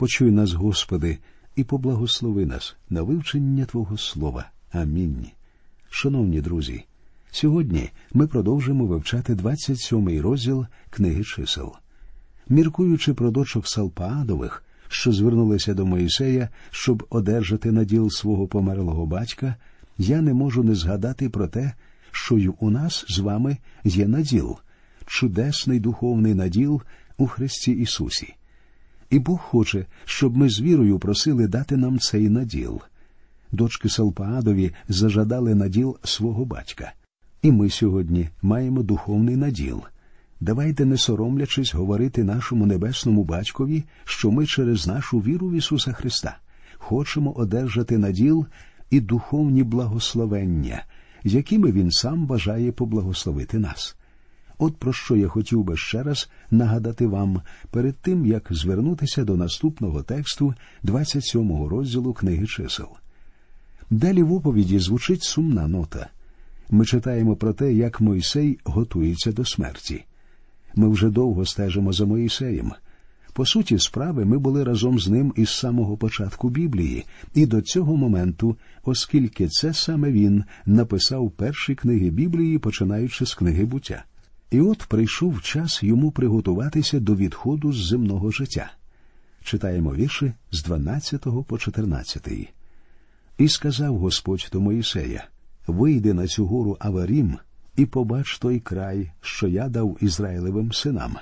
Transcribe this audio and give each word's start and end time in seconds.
Почуй 0.00 0.30
нас, 0.30 0.52
Господи, 0.52 1.18
і 1.56 1.64
поблагослови 1.64 2.46
нас 2.46 2.76
на 2.90 3.02
вивчення 3.02 3.64
Твого 3.64 3.98
Слова. 3.98 4.50
Амінь. 4.72 5.26
Шановні 5.90 6.40
друзі, 6.40 6.84
сьогодні 7.30 7.90
ми 8.12 8.26
продовжимо 8.26 8.86
вивчати 8.86 9.34
27-й 9.34 10.20
розділ 10.20 10.66
книги 10.90 11.24
чисел. 11.24 11.72
Міркуючи 12.48 13.14
про 13.14 13.30
дочок 13.30 13.68
Салпаадових, 13.68 14.64
що 14.88 15.12
звернулися 15.12 15.74
до 15.74 15.86
Моїсея, 15.86 16.48
щоб 16.70 17.06
одержати 17.10 17.72
наділ 17.72 18.10
свого 18.10 18.46
померлого 18.46 19.06
батька, 19.06 19.54
я 19.98 20.20
не 20.20 20.34
можу 20.34 20.62
не 20.62 20.74
згадати 20.74 21.28
про 21.28 21.48
те, 21.48 21.72
що 22.10 22.38
й 22.38 22.50
у 22.60 22.70
нас 22.70 23.04
з 23.08 23.18
вами 23.18 23.56
є 23.84 24.08
наділ, 24.08 24.56
чудесний 25.06 25.80
духовний 25.80 26.34
наділ 26.34 26.82
у 27.18 27.26
Христі 27.26 27.72
Ісусі. 27.72 28.34
І 29.10 29.18
Бог 29.18 29.38
хоче, 29.38 29.86
щоб 30.04 30.36
ми 30.36 30.48
з 30.48 30.60
вірою 30.60 30.98
просили 30.98 31.48
дати 31.48 31.76
нам 31.76 31.98
цей 31.98 32.28
наділ. 32.28 32.80
Дочки 33.52 33.88
Салпаадові 33.88 34.72
зажадали 34.88 35.54
наділ 35.54 35.96
свого 36.04 36.44
батька. 36.44 36.92
І 37.42 37.52
ми 37.52 37.70
сьогодні 37.70 38.28
маємо 38.42 38.82
духовний 38.82 39.36
наділ. 39.36 39.82
Давайте, 40.40 40.84
не 40.84 40.96
соромлячись, 40.96 41.74
говорити 41.74 42.24
нашому 42.24 42.66
небесному 42.66 43.24
батькові, 43.24 43.84
що 44.04 44.30
ми 44.30 44.46
через 44.46 44.86
нашу 44.86 45.18
віру 45.18 45.48
в 45.48 45.52
Ісуса 45.52 45.92
Христа 45.92 46.38
хочемо 46.80 47.32
одержати 47.32 47.98
наділ 47.98 48.46
і 48.90 49.00
духовні 49.00 49.62
благословення, 49.62 50.84
якими 51.24 51.72
Він 51.72 51.90
сам 51.90 52.26
бажає 52.26 52.72
поблагословити 52.72 53.58
нас. 53.58 53.96
От 54.62 54.76
про 54.76 54.92
що 54.92 55.16
я 55.16 55.28
хотів 55.28 55.64
би 55.64 55.76
ще 55.76 56.02
раз 56.02 56.30
нагадати 56.50 57.06
вам 57.06 57.40
перед 57.70 57.96
тим, 57.96 58.26
як 58.26 58.46
звернутися 58.50 59.24
до 59.24 59.36
наступного 59.36 60.02
тексту 60.02 60.54
27-го 60.84 61.68
розділу 61.68 62.12
книги 62.12 62.46
чисел. 62.46 62.88
Далі 63.90 64.22
в 64.22 64.32
оповіді 64.32 64.78
звучить 64.78 65.22
сумна 65.22 65.68
нота. 65.68 66.08
Ми 66.70 66.84
читаємо 66.84 67.36
про 67.36 67.52
те, 67.52 67.72
як 67.72 68.00
Мойсей 68.00 68.58
готується 68.64 69.32
до 69.32 69.44
смерті. 69.44 70.04
Ми 70.74 70.88
вже 70.88 71.10
довго 71.10 71.46
стежимо 71.46 71.92
за 71.92 72.06
Моїсеєм. 72.06 72.72
По 73.32 73.46
суті, 73.46 73.78
справи 73.78 74.24
ми 74.24 74.38
були 74.38 74.64
разом 74.64 74.98
з 74.98 75.08
ним 75.08 75.32
із 75.36 75.50
самого 75.50 75.96
початку 75.96 76.48
Біблії, 76.48 77.04
і 77.34 77.46
до 77.46 77.60
цього 77.60 77.96
моменту, 77.96 78.56
оскільки 78.84 79.48
це 79.48 79.74
саме 79.74 80.10
він 80.10 80.44
написав 80.66 81.30
перші 81.30 81.74
книги 81.74 82.10
Біблії, 82.10 82.58
починаючи 82.58 83.26
з 83.26 83.34
книги 83.34 83.64
буття. 83.64 84.04
І 84.50 84.60
от 84.60 84.78
прийшов 84.78 85.42
час 85.42 85.82
йому 85.82 86.10
приготуватися 86.10 87.00
до 87.00 87.14
відходу 87.14 87.72
з 87.72 87.88
земного 87.88 88.30
життя. 88.30 88.72
Читаємо 89.44 89.94
вірші 89.94 90.32
з 90.50 90.62
12 90.62 91.26
по 91.46 91.58
14. 91.58 92.28
І 93.38 93.48
сказав 93.48 93.98
Господь 93.98 94.48
до 94.52 94.60
Моїсея 94.60 95.24
Вийди 95.66 96.14
на 96.14 96.26
цю 96.26 96.46
гору 96.46 96.76
Аварім 96.80 97.38
і 97.76 97.86
побач 97.86 98.38
той 98.38 98.60
край, 98.60 99.12
що 99.20 99.48
я 99.48 99.68
дав 99.68 99.96
Ізраїлевим 100.00 100.72
синам, 100.72 101.16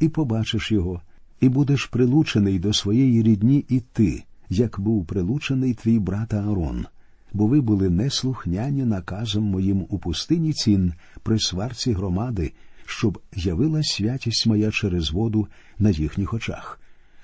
і 0.00 0.08
побачиш 0.08 0.72
його, 0.72 1.02
і 1.40 1.48
будеш 1.48 1.86
прилучений 1.86 2.58
до 2.58 2.72
своєї 2.72 3.22
рідні 3.22 3.64
і 3.68 3.80
ти, 3.80 4.24
як 4.48 4.80
був 4.80 5.06
прилучений 5.06 5.74
твій 5.74 5.98
брат 5.98 6.34
Аарон, 6.34 6.86
бо 7.32 7.46
ви 7.46 7.60
були 7.60 7.90
неслухняні 7.90 8.84
наказом 8.84 9.44
моїм 9.44 9.86
у 9.88 9.98
пустині 9.98 10.52
цін 10.52 10.92
при 11.22 11.38
сварці 11.38 11.92
громади, 11.92 12.52
щоб 12.86 13.18
явила 13.34 13.82
святість 13.82 14.46
моя 14.46 14.70
через 14.70 15.10
воду 15.10 15.48
на 15.78 15.90
їхніх 15.90 16.34
очах. 16.34 16.80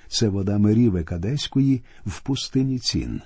Це 0.07 0.29
вода 0.29 0.57
Меріве 0.57 1.03
Кадеської 1.03 1.83
в 2.05 2.21
пустині 2.21 2.79
цін. 2.79 3.21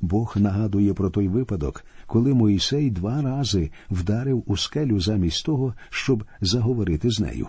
Бог 0.00 0.34
нагадує 0.36 0.94
про 0.94 1.10
той 1.10 1.28
випадок, 1.28 1.84
коли 2.06 2.34
Моїсей 2.34 2.90
два 2.90 3.22
рази 3.22 3.70
вдарив 3.90 4.42
у 4.46 4.56
скелю 4.56 5.00
замість 5.00 5.44
того, 5.44 5.74
щоб 5.90 6.24
заговорити 6.40 7.10
з 7.10 7.20
нею. 7.20 7.48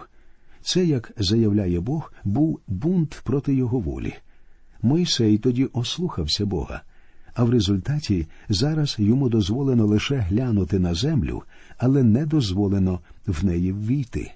Це, 0.61 0.85
як 0.85 1.11
заявляє 1.17 1.79
Бог, 1.79 2.13
був 2.23 2.59
бунт 2.67 3.21
проти 3.23 3.55
його 3.55 3.79
волі. 3.79 4.13
Мойсей 4.81 5.37
тоді 5.37 5.65
ослухався 5.65 6.45
Бога, 6.45 6.81
а 7.35 7.43
в 7.43 7.49
результаті 7.49 8.27
зараз 8.49 8.95
йому 8.99 9.29
дозволено 9.29 9.85
лише 9.85 10.15
глянути 10.15 10.79
на 10.79 10.93
землю, 10.93 11.43
але 11.77 12.03
не 12.03 12.25
дозволено 12.25 12.99
в 13.27 13.45
неї 13.45 13.71
ввійти. 13.71 14.31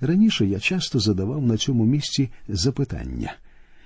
Раніше 0.00 0.46
я 0.46 0.58
часто 0.58 1.00
задавав 1.00 1.46
на 1.46 1.56
цьому 1.56 1.84
місці 1.84 2.30
запитання 2.48 3.34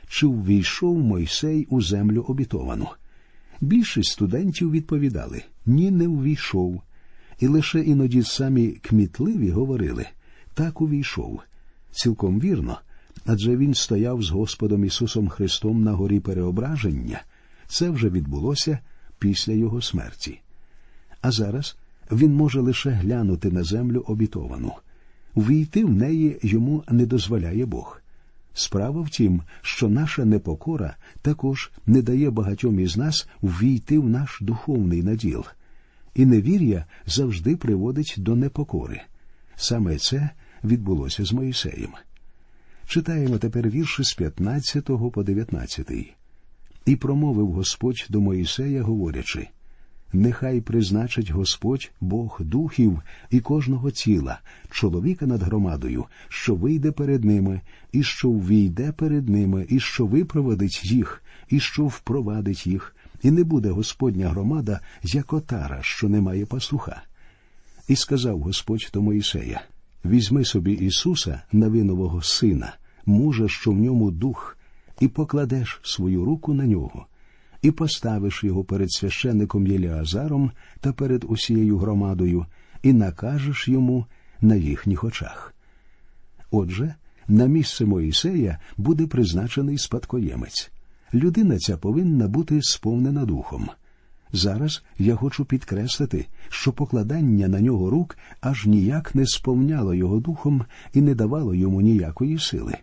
чи 0.09 0.27
ввійшов 0.27 0.99
Мойсей 0.99 1.67
у 1.71 1.83
землю 1.83 2.25
обітовану? 2.29 2.89
Більшість 3.61 4.13
студентів 4.13 4.71
відповідали 4.71 5.43
ні, 5.67 5.91
не 5.91 6.09
увійшов. 6.09 6.83
І 7.41 7.47
лише 7.47 7.81
іноді 7.81 8.23
самі 8.23 8.69
кмітливі 8.69 9.51
говорили 9.51 10.07
так 10.55 10.81
увійшов. 10.81 11.41
Цілком 11.91 12.41
вірно, 12.41 12.79
адже 13.27 13.57
він 13.57 13.75
стояв 13.75 14.23
з 14.23 14.31
Господом 14.31 14.85
Ісусом 14.85 15.29
Христом 15.29 15.83
на 15.83 15.93
горі 15.93 16.21
переображення. 16.21 17.23
Це 17.73 17.91
вже 17.91 18.11
відбулося 18.11 18.79
після 19.19 19.53
Його 19.53 19.83
смерті. 19.83 20.41
А 21.21 21.31
зараз 21.31 21.77
він 22.13 22.35
може 22.35 22.61
лише 22.61 22.91
глянути 22.91 23.51
на 23.51 23.63
землю 23.63 24.05
обітовану. 24.07 24.73
Війти 25.37 25.85
в 25.85 25.91
неї 25.91 26.39
йому 26.43 26.85
не 26.91 27.07
дозволяє 27.07 27.67
Бог. 27.67 28.01
Справа 28.55 29.01
в 29.01 29.11
тім, 29.11 29.43
що 29.63 29.89
наша 29.89 30.25
непокора 30.25 30.97
також 31.23 31.71
не 31.87 32.03
дає 32.03 32.31
багатьом 32.31 32.81
із 32.81 32.97
нас 32.97 33.29
ввійти 33.43 33.99
в 33.99 34.09
наш 34.09 34.39
духовний 34.41 35.03
наділ, 35.03 35.45
і 36.15 36.27
невір'я 36.27 36.87
завжди 37.07 37.57
приводить 37.57 38.15
до 38.19 38.37
непокори. 38.37 39.01
Саме 39.57 39.97
це 39.97 40.31
відбулося 40.65 41.25
з 41.25 41.33
Моїсеєм. 41.33 41.91
Читаємо 42.87 43.39
тепер 43.39 43.69
вірші 43.69 44.05
з 44.05 44.15
15 44.15 44.85
по 45.13 45.23
19. 45.23 46.15
І 46.87 46.97
промовив 46.97 47.53
Господь 47.53 48.07
до 48.11 48.21
Моїсея, 48.21 48.83
говорячи 48.83 49.49
Нехай 50.13 50.61
призначить 50.61 51.31
Господь 51.31 51.91
Бог 52.01 52.41
духів 52.41 53.03
і 53.31 53.41
кожного 53.41 53.91
тіла, 53.91 54.41
чоловіка 54.71 55.27
над 55.27 55.43
громадою, 55.43 56.05
що 56.29 56.55
вийде 56.55 56.93
перед 56.93 57.25
ними, 57.25 57.61
і 57.93 58.03
що 58.03 58.31
ввійде 58.31 58.93
перед 58.93 59.29
ними, 59.29 59.67
і 59.69 59.81
що 59.81 60.07
випроводить 60.07 60.85
їх, 60.85 61.23
і 61.49 61.61
що 61.61 61.87
впровадить 61.87 62.67
їх, 62.67 62.97
і 63.23 63.31
не 63.31 63.45
буде 63.45 63.71
Господня 63.71 64.29
громада, 64.29 64.81
як 65.03 65.33
отара, 65.33 65.79
що 65.83 66.09
не 66.09 66.21
має 66.21 66.47
пастуха. 66.47 67.03
І 67.89 67.97
сказав 67.97 68.41
Господь 68.41 68.91
до 68.95 69.03
Моїсея 69.03 69.63
Візьми 70.05 70.45
собі 70.45 70.73
Ісуса, 70.73 71.43
навинового 71.53 72.23
сина, 72.23 72.75
мужа, 73.07 73.49
що 73.49 73.71
в 73.71 73.79
ньому 73.79 74.11
дух, 74.11 74.57
і 75.03 75.09
покладеш 75.09 75.81
свою 75.83 76.25
руку 76.25 76.55
на 76.55 76.67
нього 76.67 77.07
і 77.63 77.71
поставиш 77.71 78.45
його 78.45 78.65
перед 78.65 78.93
священником 78.93 79.67
Єліазаром 79.67 80.51
та 80.81 80.93
перед 80.93 81.25
усією 81.29 81.79
громадою, 81.79 82.47
і 82.83 82.93
накажеш 82.93 83.69
йому 83.69 84.07
на 84.41 84.55
їхніх 84.55 85.05
очах. 85.05 85.55
Отже, 86.51 86.95
на 87.29 87.47
місце 87.47 87.85
Моїсея 87.85 88.59
буде 88.77 89.07
призначений 89.07 89.79
спадкоємець. 89.79 90.71
Людина 91.15 91.59
ця 91.59 91.77
повинна 91.77 92.29
бути 92.29 92.63
сповнена 92.63 93.25
духом. 93.25 93.69
Зараз 94.33 94.83
я 94.99 95.17
хочу 95.17 95.45
підкреслити, 95.45 96.27
що 96.49 96.73
покладання 96.73 97.49
на 97.49 97.61
нього 97.61 97.91
рук 97.91 98.17
аж 98.41 98.67
ніяк 98.67 99.15
не 99.15 99.27
сповняло 99.27 99.95
його 99.95 100.21
духом 100.21 100.65
і 100.93 101.01
не 101.01 101.15
давало 101.15 101.55
йому 101.55 101.81
ніякої 101.81 102.39
сили. 102.39 102.75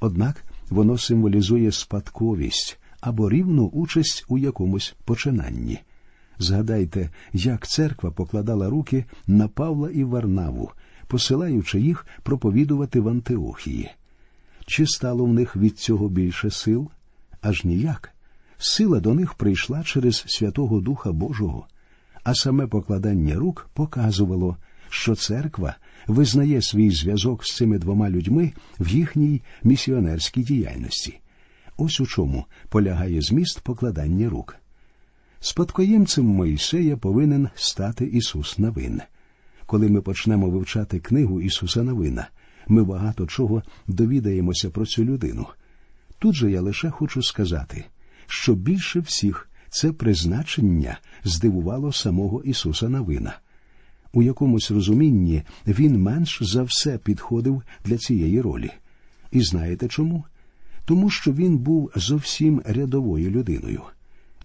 Однак 0.00 0.44
воно 0.70 0.98
символізує 0.98 1.72
спадковість, 1.72 2.78
або 3.00 3.30
рівну 3.30 3.66
участь 3.66 4.24
у 4.28 4.38
якомусь 4.38 4.94
починанні. 5.04 5.80
Згадайте, 6.38 7.10
як 7.32 7.66
церква 7.66 8.10
покладала 8.10 8.68
руки 8.68 9.04
на 9.26 9.48
Павла 9.48 9.90
і 9.90 10.04
Варнаву, 10.04 10.70
посилаючи 11.06 11.80
їх 11.80 12.06
проповідувати 12.22 13.00
в 13.00 13.08
Антиохії. 13.08 13.90
Чи 14.66 14.86
стало 14.86 15.24
в 15.24 15.32
них 15.32 15.56
від 15.56 15.78
цього 15.78 16.08
більше 16.08 16.50
сил? 16.50 16.90
Аж 17.42 17.64
ніяк. 17.64 18.10
Сила 18.58 19.00
до 19.00 19.14
них 19.14 19.34
прийшла 19.34 19.84
через 19.84 20.24
Святого 20.26 20.80
Духа 20.80 21.12
Божого, 21.12 21.66
а 22.24 22.34
саме 22.34 22.66
покладання 22.66 23.34
рук 23.34 23.68
показувало, 23.74 24.56
що 24.88 25.14
церква 25.14 25.76
визнає 26.06 26.62
свій 26.62 26.90
зв'язок 26.90 27.44
з 27.44 27.56
цими 27.56 27.78
двома 27.78 28.10
людьми 28.10 28.52
в 28.80 28.88
їхній 28.88 29.42
місіонерській 29.62 30.42
діяльності. 30.42 31.20
Ось 31.76 32.00
у 32.00 32.06
чому 32.06 32.44
полягає 32.68 33.20
зміст 33.20 33.60
покладання 33.60 34.28
рук. 34.28 34.56
Спадкоємцем 35.40 36.26
Моїсея 36.26 36.96
повинен 36.96 37.48
стати 37.54 38.04
Ісус 38.04 38.58
Навин. 38.58 39.00
Коли 39.66 39.88
ми 39.88 40.00
почнемо 40.00 40.50
вивчати 40.50 41.00
книгу 41.00 41.40
Ісуса 41.40 41.82
Навина, 41.82 42.28
ми 42.68 42.84
багато 42.84 43.26
чого 43.26 43.62
довідаємося 43.86 44.70
про 44.70 44.86
цю 44.86 45.04
людину. 45.04 45.46
Тут 46.18 46.34
же 46.34 46.50
я 46.50 46.60
лише 46.60 46.90
хочу 46.90 47.22
сказати, 47.22 47.84
що 48.26 48.54
більше 48.54 49.00
всіх 49.00 49.50
це 49.68 49.92
призначення 49.92 50.98
здивувало 51.24 51.92
самого 51.92 52.42
Ісуса 52.42 52.88
Навина. 52.88 53.38
У 54.12 54.22
якомусь 54.22 54.70
розумінні 54.70 55.42
він 55.66 56.02
менш 56.02 56.38
за 56.42 56.62
все 56.62 56.98
підходив 56.98 57.62
для 57.84 57.96
цієї 57.96 58.40
ролі. 58.40 58.70
І 59.32 59.40
знаєте 59.40 59.88
чому? 59.88 60.24
Тому 60.84 61.10
що 61.10 61.32
він 61.32 61.58
був 61.58 61.90
зовсім 61.96 62.62
рядовою 62.64 63.30
людиною. 63.30 63.82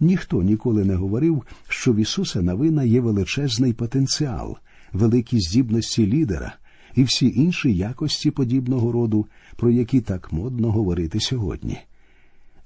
Ніхто 0.00 0.42
ніколи 0.42 0.84
не 0.84 0.94
говорив, 0.94 1.42
що 1.68 1.92
в 1.92 1.96
Ісуса 1.96 2.42
Навина 2.42 2.84
є 2.84 3.00
величезний 3.00 3.72
потенціал, 3.72 4.56
великі 4.92 5.40
здібності 5.40 6.06
лідера 6.06 6.54
і 6.94 7.02
всі 7.02 7.32
інші 7.36 7.74
якості 7.74 8.30
подібного 8.30 8.92
роду, 8.92 9.26
про 9.56 9.70
які 9.70 10.00
так 10.00 10.32
модно 10.32 10.72
говорити 10.72 11.20
сьогодні. 11.20 11.78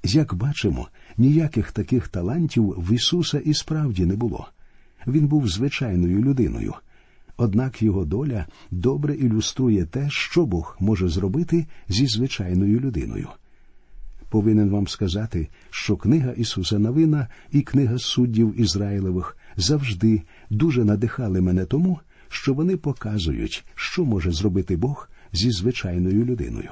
Як 0.04 0.34
бачимо, 0.34 0.88
ніяких 1.18 1.72
таких 1.72 2.08
талантів 2.08 2.64
в 2.64 2.92
Ісуса 2.92 3.38
і 3.38 3.54
справді 3.54 4.06
не 4.06 4.16
було. 4.16 4.48
Він 5.06 5.26
був 5.26 5.48
звичайною 5.48 6.20
людиною. 6.22 6.74
Однак 7.42 7.82
його 7.82 8.04
доля 8.04 8.46
добре 8.70 9.14
ілюструє 9.14 9.84
те, 9.84 10.06
що 10.10 10.46
Бог 10.46 10.76
може 10.80 11.08
зробити 11.08 11.66
зі 11.88 12.06
звичайною 12.06 12.80
людиною. 12.80 13.28
Повинен 14.28 14.70
вам 14.70 14.88
сказати, 14.88 15.48
що 15.70 15.96
книга 15.96 16.32
Ісуса 16.32 16.78
Навина 16.78 17.28
і 17.52 17.60
книга 17.60 17.98
суддів 17.98 18.60
Ізраїлевих 18.60 19.36
завжди 19.56 20.22
дуже 20.50 20.84
надихали 20.84 21.40
мене 21.40 21.64
тому, 21.64 22.00
що 22.28 22.54
вони 22.54 22.76
показують, 22.76 23.64
що 23.74 24.04
може 24.04 24.32
зробити 24.32 24.76
Бог 24.76 25.08
зі 25.32 25.50
звичайною 25.50 26.24
людиною. 26.24 26.70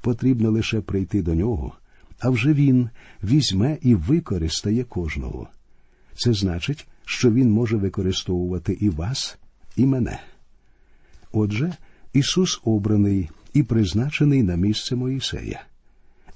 Потрібно 0.00 0.50
лише 0.50 0.80
прийти 0.80 1.22
до 1.22 1.34
нього, 1.34 1.72
а 2.18 2.30
вже 2.30 2.52
він 2.52 2.88
візьме 3.24 3.78
і 3.82 3.94
використає 3.94 4.84
кожного. 4.84 5.48
Це 6.14 6.32
значить, 6.32 6.86
що 7.04 7.30
він 7.30 7.50
може 7.50 7.76
використовувати 7.76 8.78
і 8.80 8.88
вас, 8.88 9.38
і 9.76 9.86
мене. 9.86 10.20
Отже, 11.32 11.76
Ісус 12.12 12.60
обраний 12.64 13.30
і 13.52 13.62
призначений 13.62 14.42
на 14.42 14.56
місце 14.56 14.96
Моїсея. 14.96 15.64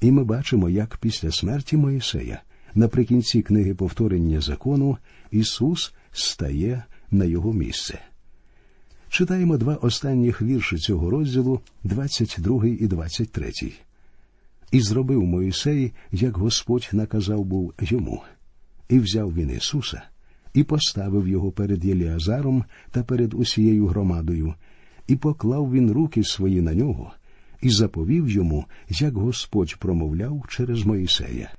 І 0.00 0.12
ми 0.12 0.24
бачимо, 0.24 0.68
як 0.68 0.96
після 0.96 1.32
смерті 1.32 1.76
Моїсея, 1.76 2.42
наприкінці 2.74 3.42
книги 3.42 3.74
повторення 3.74 4.40
закону, 4.40 4.98
Ісус 5.30 5.94
стає 6.12 6.84
на 7.10 7.24
його 7.24 7.52
місце. 7.52 7.98
Читаємо 9.08 9.56
два 9.56 9.74
останніх 9.74 10.42
вірші 10.42 10.76
цього 10.76 11.10
розділу, 11.10 11.60
22 11.84 12.66
і 12.66 12.86
23. 12.86 13.52
І 14.72 14.80
зробив 14.80 15.22
Моїсей, 15.22 15.92
як 16.12 16.36
Господь 16.36 16.88
наказав 16.92 17.44
був 17.44 17.74
йому, 17.80 18.22
і 18.88 18.98
взяв 18.98 19.34
він 19.34 19.50
Ісуса, 19.50 20.02
і 20.54 20.62
поставив 20.62 21.28
його 21.28 21.50
перед 21.50 21.84
Єліазаром 21.84 22.64
та 22.90 23.02
перед 23.02 23.34
усією 23.34 23.86
громадою, 23.86 24.54
і 25.06 25.16
поклав 25.16 25.72
він 25.72 25.92
руки 25.92 26.24
свої 26.24 26.60
на 26.60 26.74
нього, 26.74 27.12
і 27.62 27.70
заповів 27.70 28.28
йому, 28.28 28.64
як 28.88 29.14
Господь 29.14 29.76
промовляв 29.76 30.44
через 30.48 30.86
Моїсея. 30.86 31.50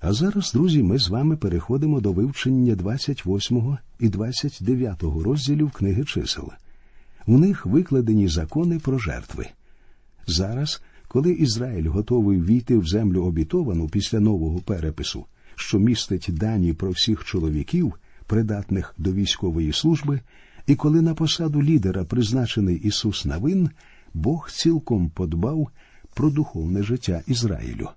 А 0.00 0.12
зараз, 0.12 0.52
друзі, 0.52 0.82
ми 0.82 0.98
з 0.98 1.08
вами 1.08 1.36
переходимо 1.36 2.00
до 2.00 2.12
вивчення 2.12 2.74
28 2.74 3.78
і 4.00 4.08
29 4.08 5.02
розділів 5.02 5.70
книги 5.70 6.04
чисел. 6.04 6.50
У 7.26 7.38
них 7.38 7.66
викладені 7.66 8.28
закони 8.28 8.78
про 8.78 8.98
жертви. 8.98 9.46
Зараз, 10.26 10.82
коли 11.08 11.32
Ізраїль 11.32 11.88
готовий 11.88 12.40
війти 12.40 12.78
в 12.78 12.86
землю 12.86 13.24
обітовану 13.24 13.88
після 13.88 14.20
нового 14.20 14.58
перепису, 14.58 15.24
що 15.54 15.78
містить 15.78 16.28
дані 16.30 16.72
про 16.72 16.90
всіх 16.90 17.24
чоловіків, 17.24 17.94
придатних 18.26 18.94
до 18.98 19.12
військової 19.12 19.72
служби, 19.72 20.20
і 20.66 20.74
коли 20.74 21.02
на 21.02 21.14
посаду 21.14 21.62
лідера 21.62 22.04
призначений 22.04 22.76
Ісус 22.76 23.24
Навин, 23.24 23.70
Бог 24.14 24.50
цілком 24.50 25.10
подбав 25.10 25.68
про 26.14 26.30
духовне 26.30 26.82
життя 26.82 27.22
Ізраїлю. 27.26 27.88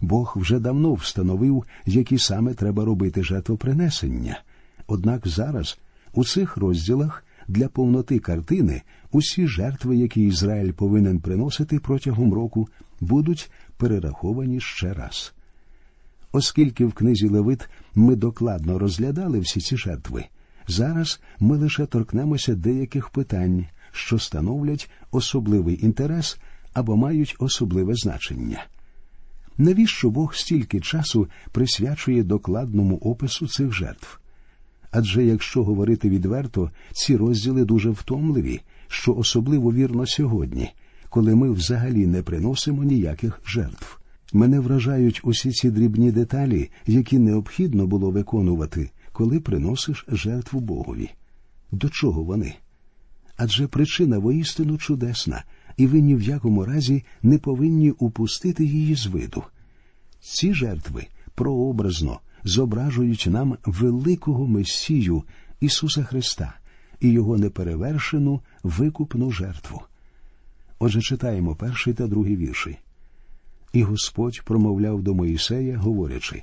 Бог 0.00 0.32
вже 0.36 0.58
давно 0.58 0.94
встановив, 0.94 1.64
які 1.86 2.18
саме 2.18 2.54
треба 2.54 2.84
робити 2.84 3.22
жертвопринесення. 3.22 4.40
Однак 4.86 5.28
зараз 5.28 5.78
у 6.14 6.24
цих 6.24 6.56
розділах 6.56 7.24
для 7.48 7.68
повноти 7.68 8.18
картини 8.18 8.82
усі 9.12 9.46
жертви, 9.46 9.96
які 9.96 10.22
Ізраїль 10.22 10.72
повинен 10.72 11.20
приносити 11.20 11.78
протягом 11.78 12.34
року, 12.34 12.68
будуть 13.00 13.50
перераховані 13.76 14.60
ще 14.60 14.94
раз. 14.94 15.34
Оскільки 16.36 16.84
в 16.84 16.92
книзі 16.92 17.28
Левит 17.28 17.68
ми 17.94 18.16
докладно 18.16 18.78
розглядали 18.78 19.38
всі 19.38 19.60
ці 19.60 19.76
жертви, 19.76 20.24
зараз 20.68 21.20
ми 21.40 21.56
лише 21.56 21.86
торкнемося 21.86 22.54
деяких 22.54 23.08
питань, 23.08 23.66
що 23.92 24.18
становлять 24.18 24.90
особливий 25.10 25.84
інтерес 25.84 26.38
або 26.72 26.96
мають 26.96 27.36
особливе 27.38 27.94
значення. 27.94 28.64
Навіщо 29.58 30.10
Бог 30.10 30.34
стільки 30.34 30.80
часу 30.80 31.28
присвячує 31.52 32.22
докладному 32.22 32.96
опису 32.96 33.48
цих 33.48 33.72
жертв? 33.72 34.20
Адже 34.90 35.24
якщо 35.24 35.64
говорити 35.64 36.08
відверто, 36.08 36.70
ці 36.92 37.16
розділи 37.16 37.64
дуже 37.64 37.90
втомливі, 37.90 38.60
що 38.88 39.14
особливо 39.14 39.72
вірно 39.72 40.06
сьогодні, 40.06 40.70
коли 41.08 41.34
ми 41.34 41.50
взагалі 41.50 42.06
не 42.06 42.22
приносимо 42.22 42.84
ніяких 42.84 43.40
жертв. 43.46 44.00
Мене 44.32 44.60
вражають 44.60 45.20
усі 45.24 45.50
ці 45.50 45.70
дрібні 45.70 46.12
деталі, 46.12 46.70
які 46.86 47.18
необхідно 47.18 47.86
було 47.86 48.10
виконувати, 48.10 48.90
коли 49.12 49.40
приносиш 49.40 50.04
жертву 50.08 50.60
Богові. 50.60 51.10
До 51.72 51.88
чого 51.88 52.22
вони? 52.22 52.54
Адже 53.36 53.66
причина 53.66 54.18
воістину 54.18 54.78
чудесна, 54.78 55.44
і 55.76 55.86
ви 55.86 56.00
ні 56.00 56.14
в 56.14 56.22
якому 56.22 56.64
разі 56.64 57.04
не 57.22 57.38
повинні 57.38 57.90
упустити 57.90 58.64
її 58.64 58.94
з 58.94 59.06
виду. 59.06 59.42
Ці 60.20 60.54
жертви 60.54 61.06
прообразно 61.34 62.20
зображують 62.44 63.26
нам 63.30 63.56
великого 63.64 64.46
Месію 64.46 65.22
Ісуса 65.60 66.04
Христа 66.04 66.54
і 67.00 67.08
Його 67.08 67.38
неперевершену 67.38 68.40
викупну 68.62 69.30
жертву. 69.30 69.82
Отже, 70.78 71.00
читаємо 71.00 71.54
перший 71.54 71.94
та 71.94 72.06
другий 72.06 72.36
вірші. 72.36 72.78
І 73.72 73.82
Господь 73.82 74.42
промовляв 74.44 75.02
до 75.02 75.14
Моїсея, 75.14 75.78
говорячи 75.78 76.42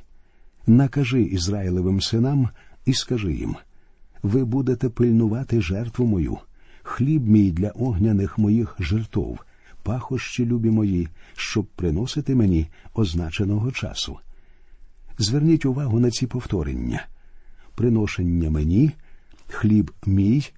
Накажи 0.68 1.22
Ізраїлевим 1.22 2.02
синам 2.02 2.50
і 2.86 2.94
скажи 2.94 3.34
їм 3.34 3.56
ви 4.24 4.46
будете 4.46 4.90
пильнувати 4.90 5.62
жертву 5.62 6.06
мою, 6.06 6.38
хліб 6.84 7.28
мій 7.28 7.52
для 7.52 7.70
огняних 7.70 8.38
моїх 8.38 8.76
жертов, 8.80 9.40
пахощі 9.84 10.46
любі 10.46 10.70
мої, 10.70 11.08
щоб 11.36 11.66
приносити 11.66 12.36
мені 12.36 12.68
означеного 12.94 13.72
часу. 13.72 14.18
Зверніть 15.18 15.66
увагу 15.66 16.00
на 16.00 16.12
ці 16.12 16.28
повторення 16.28 17.06
приношення 17.76 18.50
мені, 18.50 18.92
хліб 19.48 19.92
мій, 20.06 20.50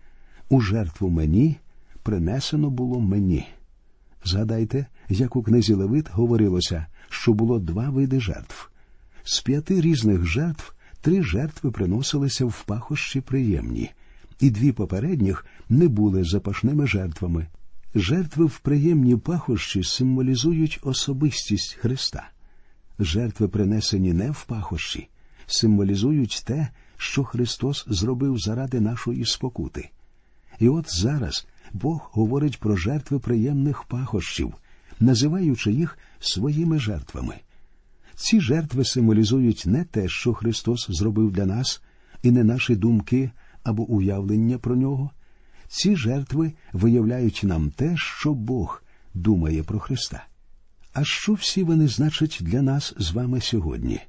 у 0.49 0.61
жертву 0.61 1.09
мені, 1.09 1.55
принесено 2.03 2.69
було 2.69 2.99
мені. 2.99 3.47
Згадайте, 4.25 4.85
як 5.09 5.35
у 5.35 5.43
книзі 5.43 5.73
Левит 5.73 6.09
говорилося, 6.11 6.85
що 7.09 7.33
було 7.33 7.59
два 7.59 7.89
види 7.89 8.19
жертв. 8.19 8.69
З 9.23 9.41
п'яти 9.41 9.81
різних 9.81 10.25
жертв 10.25 10.73
три 11.01 11.23
жертви 11.23 11.71
приносилися 11.71 12.45
в 12.45 12.63
пахощі 12.65 13.21
приємні, 13.21 13.91
і 14.39 14.49
дві 14.49 14.71
попередніх 14.71 15.45
не 15.69 15.87
були 15.87 16.23
запашними 16.23 16.87
жертвами. 16.87 17.47
Жертви 17.95 18.45
в 18.45 18.59
приємні 18.59 19.17
пахощі 19.17 19.83
символізують 19.83 20.79
особистість 20.81 21.73
Христа. 21.73 22.29
Жертви, 22.99 23.47
принесені 23.47 24.13
не 24.13 24.31
в 24.31 24.43
пахощі, 24.43 25.09
символізують 25.45 26.43
те, 26.45 26.67
що 26.97 27.23
Христос 27.23 27.85
зробив 27.87 28.37
заради 28.37 28.81
нашої 28.81 29.25
спокути. 29.25 29.89
І 30.59 30.69
от 30.69 30.95
зараз 30.95 31.47
Бог 31.75 32.09
говорить 32.13 32.59
про 32.59 32.75
жертви 32.75 33.19
приємних 33.19 33.83
пахощів, 33.83 34.53
називаючи 34.99 35.71
їх 35.71 35.97
своїми 36.19 36.79
жертвами. 36.79 37.35
Ці 38.15 38.41
жертви 38.41 38.85
символізують 38.85 39.63
не 39.65 39.83
те, 39.83 40.07
що 40.07 40.33
Христос 40.33 40.87
зробив 40.89 41.31
для 41.31 41.45
нас, 41.45 41.81
і 42.23 42.31
не 42.31 42.43
наші 42.43 42.75
думки 42.75 43.31
або 43.63 43.83
уявлення 43.83 44.57
про 44.57 44.75
нього. 44.75 45.09
Ці 45.67 45.95
жертви 45.95 46.53
виявляють 46.73 47.41
нам 47.43 47.71
те, 47.71 47.93
що 47.97 48.33
Бог 48.33 48.83
думає 49.13 49.63
про 49.63 49.79
Христа. 49.79 50.25
А 50.93 51.03
що 51.03 51.33
всі 51.33 51.63
вони 51.63 51.87
значать 51.87 52.37
для 52.41 52.61
нас 52.61 52.93
з 52.97 53.11
вами 53.11 53.41
сьогодні? 53.41 53.99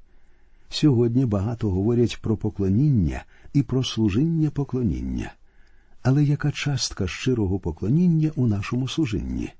Сьогодні 0.68 1.26
багато 1.26 1.70
говорять 1.70 2.18
про 2.22 2.36
поклоніння 2.36 3.24
і 3.52 3.62
про 3.62 3.84
служіння 3.84 4.50
поклоніння. 4.50 5.32
Але 6.06 6.24
яка 6.24 6.52
частка 6.52 7.08
щирого 7.08 7.58
поклоніння 7.58 8.30
у 8.36 8.46
нашому 8.46 8.88
служінні? 8.88 9.52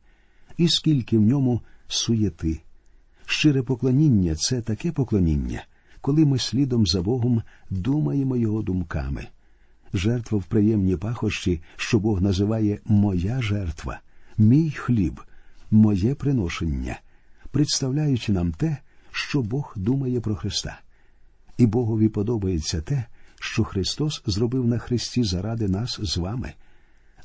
І 0.57 0.69
скільки 0.69 1.19
в 1.19 1.21
ньому 1.21 1.61
суєти? 1.89 2.61
Щире 3.25 3.63
поклоніння 3.63 4.35
це 4.35 4.61
таке 4.61 4.93
поклоніння, 4.93 5.65
коли 6.01 6.25
ми 6.25 6.39
слідом 6.39 6.87
за 6.87 7.03
Богом 7.03 7.43
думаємо 7.71 8.37
його 8.37 8.63
думками. 8.63 9.27
Жертва 9.95 10.39
в 10.39 10.45
приємні 10.45 10.97
пахощі, 10.97 11.61
що 11.77 11.99
Бог 11.99 12.23
називає 12.23 12.79
моя 12.85 13.43
жертва, 13.43 14.01
мій 14.39 14.71
хліб, 14.71 15.21
моє 15.71 16.15
приношення, 16.15 17.01
представляючи 17.51 18.33
нам 18.33 18.53
те, 18.53 18.77
що 19.11 19.43
Бог 19.43 19.75
думає 19.77 20.21
про 20.21 20.35
Христа. 20.35 20.81
І 21.59 21.67
Богові 21.67 22.09
подобається 22.09 22.81
те, 22.81 23.05
що 23.41 23.65
Христос 23.65 24.23
зробив 24.27 24.67
на 24.67 24.79
Христі 24.79 25.25
заради 25.25 25.69
нас 25.69 25.99
з 26.03 26.17
вами. 26.17 26.53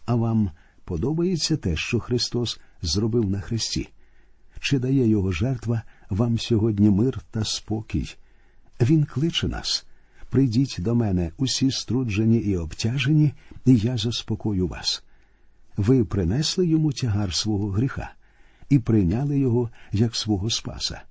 А 0.06 0.16
вам 0.16 0.52
подобається 0.84 1.58
те, 1.58 1.76
що 1.76 2.00
Христос 2.00 2.60
зробив 2.82 3.30
на 3.30 3.42
Христі? 3.42 3.90
Чи 4.60 4.80
дає 4.80 5.08
Його 5.08 5.32
жертва 5.32 5.82
вам 6.10 6.40
сьогодні 6.40 6.90
мир 6.90 7.22
та 7.32 7.44
спокій? 7.44 8.16
Він 8.82 9.06
кличе 9.06 9.48
нас. 9.48 9.86
Прийдіть 10.30 10.76
до 10.80 10.96
мене 10.96 11.32
усі 11.38 11.72
струджені 11.72 12.38
і 12.38 12.58
обтяжені, 12.58 13.34
і 13.66 13.76
я 13.76 13.98
заспокою 13.98 14.68
вас. 14.68 15.04
Ви 15.78 16.06
принесли 16.06 16.68
йому 16.68 16.94
тягар 16.94 17.34
свого 17.34 17.70
гріха 17.70 18.14
і 18.70 18.80
прийняли 18.80 19.40
його 19.40 19.70
як 19.92 20.16
свого 20.16 20.50
Спаса. 20.50 21.02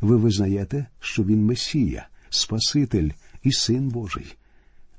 Ви 0.00 0.16
визнаєте, 0.16 0.86
що 1.00 1.24
він 1.24 1.44
Месія, 1.44 2.08
Спаситель 2.28 3.10
і 3.46 3.52
Син 3.52 3.88
Божий. 3.88 4.36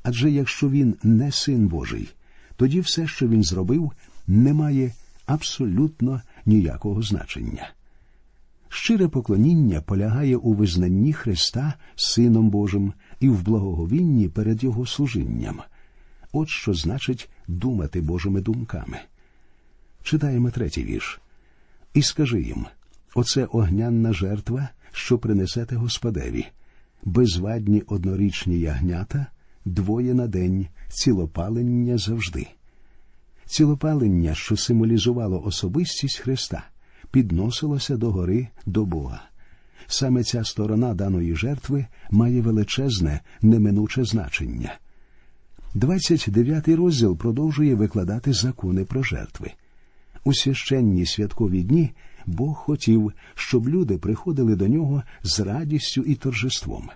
Адже 0.04 0.32
якщо 0.32 0.70
він 0.70 0.96
не 1.04 1.32
син 1.32 1.68
Божий, 1.68 2.10
тоді 2.56 2.80
все, 2.80 3.08
що 3.08 3.28
він 3.28 3.44
зробив, 3.44 3.92
не 4.28 4.54
має 4.54 4.92
абсолютно 5.26 6.22
ніякого 6.46 7.02
значення. 7.02 7.70
Щире 8.70 9.08
поклоніння 9.08 9.82
полягає 9.82 10.38
у 10.38 10.54
визнанні 10.54 11.14
Христа 11.14 11.74
Сином 11.96 12.50
Божим 12.50 12.94
і 13.20 13.30
в 13.30 13.44
благоговінні 13.44 14.30
перед 14.30 14.64
Його 14.64 14.86
служінням. 14.86 15.62
От 16.32 16.50
що 16.50 16.74
значить 16.74 17.30
думати 17.48 18.02
Божими 18.02 18.42
думками. 18.42 19.00
Читаємо 20.04 20.52
третій 20.52 20.84
вірш. 20.84 21.22
І 21.94 22.02
скажи 22.02 22.42
їм 22.42 22.66
оце 23.16 23.46
огнянна 23.46 24.14
жертва, 24.14 24.70
що 24.92 25.18
принесете 25.18 25.76
Господеві, 25.76 26.46
безвадні 27.06 27.84
однорічні 27.88 28.60
ягнята, 28.60 29.26
двоє 29.66 30.14
на 30.14 30.28
день, 30.28 30.68
цілопалення 30.90 31.98
завжди. 31.98 32.48
Цілопалення, 33.46 34.36
що 34.36 34.58
символізувало 34.58 35.44
особистість 35.44 36.18
Христа, 36.18 36.64
підносилося 37.12 37.98
до 37.98 38.12
гори 38.12 38.48
до 38.66 38.86
Бога. 38.86 39.22
Саме 39.88 40.24
ця 40.24 40.44
сторона 40.44 40.94
даної 40.94 41.36
жертви 41.36 41.86
має 42.12 42.42
величезне, 42.42 43.22
неминуче 43.42 44.04
значення. 44.04 44.78
29 45.74 46.68
розділ 46.68 47.18
продовжує 47.18 47.76
викладати 47.76 48.34
закони 48.34 48.86
про 48.86 49.04
жертви. 49.04 49.52
У 50.24 50.34
священні 50.34 51.06
святкові 51.06 51.64
дні 51.64 51.92
Бог 52.28 52.56
хотів, 52.56 53.14
щоб 53.36 53.70
люди 53.70 53.98
приходили 53.98 54.56
до 54.56 54.68
нього 54.68 55.04
з 55.24 55.40
радістю 55.40 56.02
і 56.02 56.16
торжеством. 56.16 56.90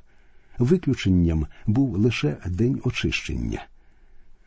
Виключенням 0.57 1.47
був 1.67 1.97
лише 1.97 2.37
день 2.45 2.81
очищення. 2.83 3.65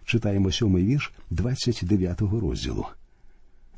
Читаємо 0.04 0.52
сьомий 0.52 0.84
вірш 0.84 1.12
29-го 1.32 2.40
розділу. 2.40 2.86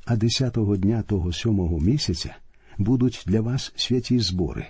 А 0.04 0.16
десятого 0.16 0.76
дня 0.76 1.02
того 1.02 1.32
сьомого 1.32 1.80
місяця 1.80 2.36
будуть 2.78 3.24
для 3.26 3.40
вас 3.40 3.72
святі 3.76 4.18
збори, 4.18 4.66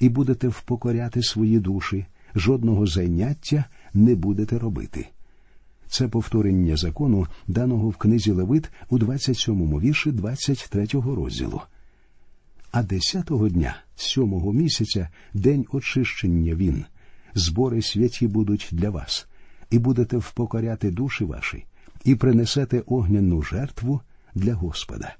і 0.00 0.08
будете 0.08 0.48
впокоряти 0.48 1.22
свої 1.22 1.58
душі, 1.58 2.06
жодного 2.34 2.86
заняття 2.86 3.64
не 3.94 4.14
будете 4.14 4.58
робити. 4.58 5.08
Це 5.88 6.08
повторення 6.08 6.76
закону, 6.76 7.26
даного 7.46 7.88
в 7.88 7.96
книзі 7.96 8.30
Левит 8.30 8.70
у 8.90 8.98
27-му 8.98 9.80
вірші 9.80 10.10
23-го 10.10 11.14
розділу. 11.14 11.60
А 12.76 12.82
десятого 12.82 13.48
дня, 13.48 13.76
сьомого 13.96 14.52
місяця, 14.52 15.08
день 15.34 15.66
очищення 15.72 16.54
він, 16.54 16.84
збори 17.34 17.82
святі 17.82 18.26
будуть 18.26 18.68
для 18.72 18.90
вас, 18.90 19.26
і 19.70 19.78
будете 19.78 20.16
впокоряти 20.16 20.90
душі 20.90 21.24
ваші, 21.24 21.64
і 22.04 22.14
принесете 22.14 22.82
огняну 22.86 23.42
жертву 23.42 24.00
для 24.34 24.54
Господа. 24.54 25.16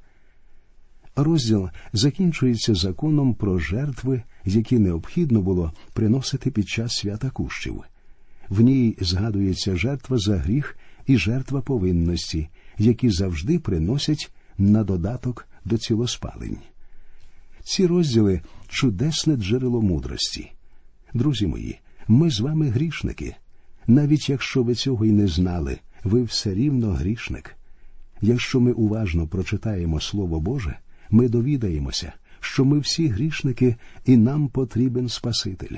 Розділ 1.17 1.69
закінчується 1.93 2.75
законом 2.75 3.35
про 3.35 3.59
жертви, 3.59 4.23
які 4.45 4.79
необхідно 4.79 5.43
було 5.43 5.73
приносити 5.93 6.51
під 6.51 6.69
час 6.69 6.93
свята 6.93 7.31
кущів. 7.31 7.85
В 8.49 8.61
ній 8.61 8.97
згадується 9.01 9.77
жертва 9.77 10.19
за 10.19 10.37
гріх 10.37 10.77
і 11.07 11.19
жертва 11.19 11.61
повинності, 11.61 12.49
які 12.79 13.11
завжди 13.11 13.59
приносять 13.59 14.33
на 14.59 14.85
додаток 14.85 15.49
до 15.65 15.79
цілоспалень. 15.79 16.59
Ці 17.65 17.87
розділи 17.87 18.41
чудесне 18.69 19.37
джерело 19.37 19.83
мудрості. 19.83 20.53
Друзі 21.15 21.47
мої, 21.47 21.79
ми 22.09 22.31
з 22.31 22.41
вами 22.41 22.69
грішники. 22.69 23.37
Навіть 23.87 24.29
якщо 24.29 24.63
ви 24.63 24.75
цього 24.75 25.05
й 25.05 25.13
не 25.13 25.29
знали, 25.29 25.79
ви 26.05 26.23
все 26.23 26.55
рівно 26.55 26.93
грішник. 26.93 27.57
Якщо 28.21 28.61
ми 28.61 28.73
уважно 28.73 29.27
прочитаємо 29.27 30.01
Слово 30.01 30.41
Боже, 30.41 30.79
ми 31.11 31.29
довідаємося, 31.29 32.13
що 32.41 32.65
ми 32.65 32.79
всі 32.79 33.09
грішники, 33.09 33.77
і 34.07 34.17
нам 34.17 34.49
потрібен 34.49 35.09
Спаситель. 35.09 35.77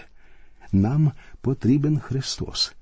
Нам 0.72 1.12
потрібен 1.40 1.98
Христос. 1.98 2.74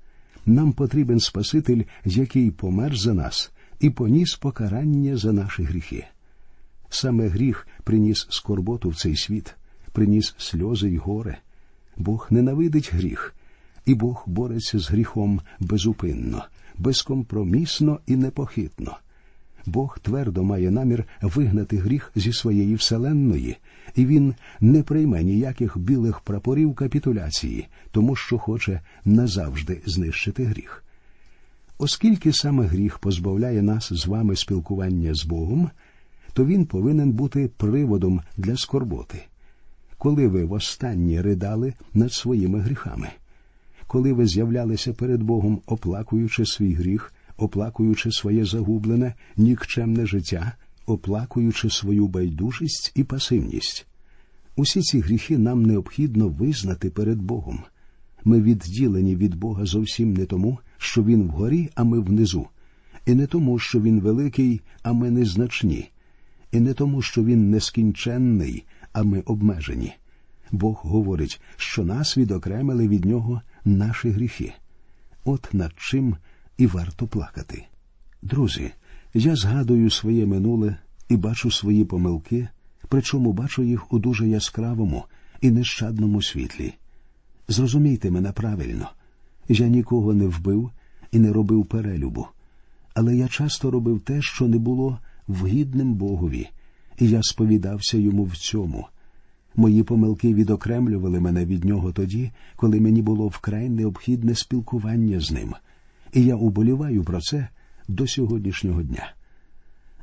Нам 0.45 0.71
потрібен 0.71 1.19
Спаситель, 1.19 1.83
який 2.05 2.51
помер 2.51 2.95
за 2.95 3.13
нас 3.13 3.51
і 3.79 3.89
поніс 3.89 4.35
покарання 4.35 5.17
за 5.17 5.33
наші 5.33 5.63
гріхи. 5.63 6.05
Саме 6.95 7.27
гріх 7.27 7.67
приніс 7.83 8.27
скорботу 8.29 8.89
в 8.89 8.95
цей 8.95 9.15
світ, 9.15 9.55
приніс 9.91 10.35
сльози 10.37 10.89
й 10.89 10.97
горе. 10.97 11.37
Бог 11.97 12.27
ненавидить 12.29 12.93
гріх, 12.93 13.35
і 13.85 13.93
Бог 13.93 14.23
бореться 14.27 14.79
з 14.79 14.89
гріхом 14.89 15.41
безупинно, 15.59 16.45
безкомпромісно 16.77 17.99
і 18.07 18.15
непохитно. 18.15 18.97
Бог 19.65 19.99
твердо 19.99 20.43
має 20.43 20.71
намір 20.71 21.03
вигнати 21.21 21.77
гріх 21.77 22.11
зі 22.15 22.33
своєї 22.33 22.75
вселенної, 22.75 23.57
і 23.95 24.05
він 24.05 24.35
не 24.59 24.83
прийме 24.83 25.23
ніяких 25.23 25.77
білих 25.77 26.19
прапорів 26.19 26.75
капітуляції, 26.75 27.67
тому 27.91 28.15
що 28.15 28.37
хоче 28.37 28.81
назавжди 29.05 29.81
знищити 29.85 30.43
гріх. 30.43 30.83
Оскільки 31.77 32.33
саме 32.33 32.65
гріх 32.65 32.99
позбавляє 32.99 33.61
нас 33.61 33.93
з 33.93 34.05
вами 34.05 34.35
спілкування 34.35 35.13
з 35.13 35.25
Богом, 35.25 35.69
то 36.35 36.45
він 36.45 36.65
повинен 36.65 37.11
бути 37.11 37.49
приводом 37.57 38.21
для 38.37 38.57
скорботи. 38.57 39.23
Коли 39.97 40.27
ви 40.27 40.45
востаннє 40.45 41.21
ридали 41.21 41.73
над 41.93 42.13
своїми 42.13 42.59
гріхами, 42.59 43.07
коли 43.87 44.13
ви 44.13 44.27
з'являлися 44.27 44.93
перед 44.93 45.23
Богом, 45.23 45.61
оплакуючи 45.65 46.45
свій 46.45 46.73
гріх, 46.73 47.13
оплакуючи 47.37 48.11
своє 48.11 48.45
загублене, 48.45 49.13
нікчемне 49.37 50.05
життя, 50.05 50.51
оплакуючи 50.85 51.69
свою 51.69 52.07
байдужість 52.07 52.91
і 52.95 53.03
пасивність. 53.03 53.87
Усі 54.55 54.81
ці 54.81 54.99
гріхи 54.99 55.37
нам 55.37 55.65
необхідно 55.65 56.27
визнати 56.27 56.89
перед 56.89 57.21
Богом. 57.21 57.59
Ми 58.25 58.41
відділені 58.41 59.15
від 59.15 59.35
Бога 59.35 59.65
зовсім 59.65 60.13
не 60.13 60.25
тому, 60.25 60.57
що 60.77 61.03
Він 61.03 61.23
вгорі, 61.23 61.69
а 61.75 61.83
ми 61.83 61.99
внизу, 61.99 62.47
і 63.05 63.13
не 63.13 63.27
тому, 63.27 63.59
що 63.59 63.81
Він 63.81 63.99
великий, 63.99 64.61
а 64.83 64.93
ми 64.93 65.11
незначні, 65.11 65.89
і 66.55 66.59
не 66.59 66.73
тому, 66.73 67.01
що 67.01 67.23
Він 67.23 67.49
нескінченний, 67.49 68.65
а 68.93 69.03
ми 69.03 69.19
обмежені. 69.19 69.93
Бог 70.51 70.81
говорить, 70.83 71.41
що 71.55 71.83
нас 71.83 72.17
відокремили 72.17 72.87
від 72.87 73.05
нього 73.05 73.41
наші 73.65 74.09
гріхи. 74.09 74.53
От 75.25 75.53
над 75.53 75.71
чим 75.77 76.15
і 76.57 76.67
варто 76.67 77.07
плакати. 77.07 77.65
Друзі, 78.21 78.71
я 79.13 79.35
згадую 79.35 79.89
своє 79.89 80.25
минуле 80.25 80.77
і 81.09 81.17
бачу 81.17 81.51
свої 81.51 81.85
помилки, 81.85 82.47
причому 82.89 83.33
бачу 83.33 83.63
їх 83.63 83.93
у 83.93 83.99
дуже 83.99 84.27
яскравому 84.27 85.05
і 85.41 85.51
нещадному 85.51 86.21
світлі. 86.21 86.73
Зрозумійте 87.47 88.11
мене 88.11 88.31
правильно, 88.31 88.89
я 89.47 89.67
нікого 89.67 90.13
не 90.13 90.27
вбив 90.27 90.71
і 91.11 91.19
не 91.19 91.33
робив 91.33 91.65
перелюбу, 91.65 92.27
але 92.93 93.15
я 93.15 93.27
часто 93.27 93.71
робив 93.71 93.99
те, 93.99 94.21
що 94.21 94.47
не 94.47 94.57
було 94.57 94.99
вгідним 95.27 95.93
Богові, 95.93 96.47
і 96.99 97.09
я 97.09 97.23
сповідався 97.23 97.97
йому 97.97 98.23
в 98.23 98.37
цьому. 98.37 98.87
Мої 99.55 99.83
помилки 99.83 100.33
відокремлювали 100.33 101.19
мене 101.19 101.45
від 101.45 101.65
нього 101.65 101.91
тоді, 101.91 102.31
коли 102.55 102.79
мені 102.79 103.01
було 103.01 103.27
вкрай 103.27 103.69
необхідне 103.69 104.35
спілкування 104.35 105.19
з 105.19 105.31
ним, 105.31 105.53
і 106.13 106.23
я 106.23 106.35
уболіваю 106.35 107.03
про 107.03 107.21
це 107.21 107.47
до 107.87 108.07
сьогоднішнього 108.07 108.83
дня. 108.83 109.13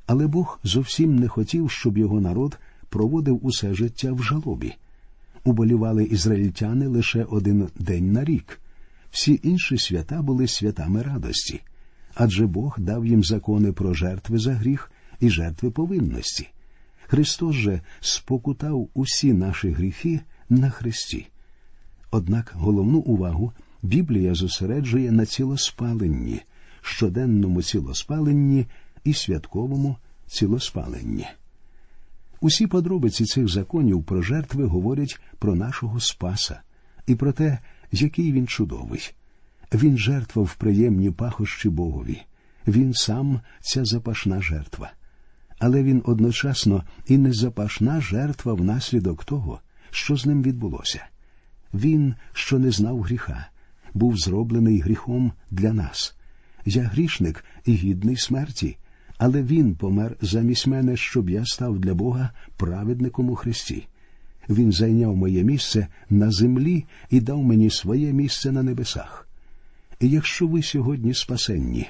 Але 0.06 0.26
Бог 0.26 0.60
зовсім 0.64 1.16
не 1.16 1.28
хотів, 1.28 1.70
щоб 1.70 1.98
його 1.98 2.20
народ 2.20 2.58
проводив 2.88 3.46
усе 3.46 3.74
життя 3.74 4.12
в 4.12 4.22
жалобі, 4.22 4.74
уболівали 5.44 6.04
ізраїльтяни 6.04 6.86
лише 6.86 7.24
один 7.24 7.68
день 7.78 8.12
на 8.12 8.24
рік. 8.24 8.60
Всі 9.10 9.40
інші 9.42 9.78
свята 9.78 10.22
були 10.22 10.48
святами 10.48 11.02
радості, 11.02 11.60
адже 12.14 12.46
Бог 12.46 12.76
дав 12.78 13.06
їм 13.06 13.24
закони 13.24 13.72
про 13.72 13.94
жертви 13.94 14.38
за 14.38 14.52
гріх 14.54 14.91
і 15.22 15.30
жертви 15.30 15.70
повинності. 15.70 16.48
Христос 17.06 17.54
же 17.54 17.80
спокутав 18.00 18.88
усі 18.94 19.32
наші 19.32 19.70
гріхи 19.70 20.20
на 20.48 20.70
Христі. 20.70 21.26
Однак 22.10 22.52
головну 22.54 22.98
увагу 22.98 23.52
Біблія 23.82 24.34
зосереджує 24.34 25.12
на 25.12 25.26
цілоспаленні, 25.26 26.40
щоденному 26.80 27.62
цілоспаленні 27.62 28.66
і 29.04 29.14
святковому 29.14 29.96
цілоспаленні. 30.26 31.26
Усі 32.40 32.66
подробиці 32.66 33.24
цих 33.24 33.48
законів 33.48 34.04
про 34.04 34.22
жертви 34.22 34.64
говорять 34.64 35.20
про 35.38 35.54
нашого 35.54 36.00
Спаса 36.00 36.60
і 37.06 37.14
про 37.14 37.32
те, 37.32 37.58
який 37.92 38.32
він 38.32 38.46
чудовий. 38.46 39.14
Він 39.74 39.98
жертвав 39.98 40.54
приємні 40.54 41.10
пахощі 41.10 41.68
Богові, 41.68 42.22
він 42.66 42.94
сам 42.94 43.40
ця 43.60 43.84
запашна 43.84 44.42
жертва. 44.42 44.92
Але 45.62 45.82
він 45.82 46.02
одночасно 46.04 46.84
і 47.06 47.18
незапашна 47.18 48.00
жертва 48.00 48.54
внаслідок 48.54 49.24
того, 49.24 49.60
що 49.90 50.16
з 50.16 50.26
ним 50.26 50.42
відбулося. 50.42 51.04
Він, 51.74 52.14
що 52.32 52.58
не 52.58 52.70
знав 52.70 53.00
гріха, 53.00 53.46
був 53.94 54.18
зроблений 54.18 54.80
гріхом 54.80 55.32
для 55.50 55.72
нас. 55.72 56.16
Я 56.64 56.82
грішник 56.82 57.44
і 57.64 57.74
гідний 57.74 58.16
смерті, 58.16 58.76
але 59.18 59.42
Він 59.42 59.74
помер 59.74 60.16
замість 60.20 60.66
мене, 60.66 60.96
щоб 60.96 61.30
я 61.30 61.44
став 61.44 61.78
для 61.78 61.94
Бога 61.94 62.30
праведником 62.56 63.30
у 63.30 63.34
Христі. 63.34 63.86
Він 64.48 64.72
зайняв 64.72 65.16
моє 65.16 65.44
місце 65.44 65.86
на 66.10 66.30
землі 66.30 66.84
і 67.10 67.20
дав 67.20 67.42
мені 67.42 67.70
своє 67.70 68.12
місце 68.12 68.52
на 68.52 68.62
небесах. 68.62 69.28
І 70.00 70.08
якщо 70.08 70.46
ви 70.46 70.62
сьогодні 70.62 71.14
спасенні, 71.14 71.88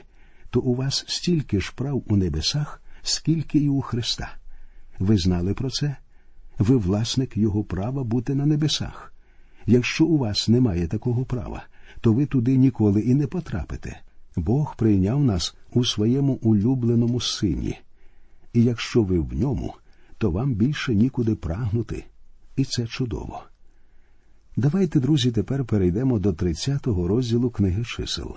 то 0.51 0.61
у 0.61 0.75
вас 0.75 1.05
стільки 1.09 1.61
ж 1.61 1.73
прав 1.77 2.03
у 2.09 2.17
небесах, 2.17 2.82
скільки 3.03 3.59
і 3.59 3.69
у 3.69 3.81
Христа. 3.81 4.35
Ви 4.99 5.19
знали 5.19 5.55
про 5.55 5.71
це? 5.71 5.97
Ви 6.59 6.77
власник 6.77 7.37
Його 7.37 7.65
права 7.65 8.05
бути 8.05 8.35
на 8.35 8.47
небесах. 8.47 9.15
Якщо 9.67 10.05
у 10.05 10.19
вас 10.19 10.49
немає 10.49 10.89
такого 10.89 11.25
права, 11.25 11.65
то 12.01 12.13
ви 12.13 12.27
туди 12.27 12.57
ніколи 12.57 13.01
і 13.01 13.15
не 13.15 13.27
потрапите. 13.27 14.01
Бог 14.37 14.77
прийняв 14.77 15.25
нас 15.25 15.57
у 15.73 15.85
своєму 15.85 16.33
улюбленому 16.33 17.21
сині, 17.21 17.79
і 18.53 18.65
якщо 18.65 19.03
ви 19.03 19.19
в 19.19 19.35
ньому, 19.35 19.75
то 20.19 20.31
вам 20.31 20.55
більше 20.55 20.95
нікуди 20.95 21.35
прагнути, 21.35 22.05
і 22.57 22.65
це 22.65 22.87
чудово. 22.87 23.43
Давайте, 24.57 25.01
друзі, 25.01 25.31
тепер 25.31 25.65
перейдемо 25.65 26.19
до 26.19 26.31
30-го 26.31 27.09
розділу 27.09 27.51
книги 27.51 27.85
чисел. 27.85 28.37